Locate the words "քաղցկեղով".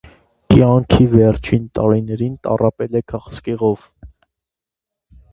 3.13-3.85